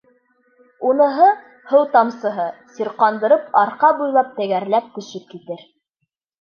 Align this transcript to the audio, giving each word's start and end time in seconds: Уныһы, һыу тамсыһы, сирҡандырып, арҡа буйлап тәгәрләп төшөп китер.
Уныһы, 0.91 1.27
һыу 1.73 1.83
тамсыһы, 1.97 2.47
сирҡандырып, 2.79 3.47
арҡа 3.63 3.95
буйлап 4.03 4.35
тәгәрләп 4.43 4.91
төшөп 4.99 5.33
китер. 5.39 5.67